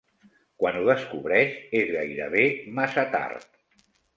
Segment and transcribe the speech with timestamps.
[0.61, 2.49] Quan ho descobreix, és gairebé
[2.81, 3.65] massa tard.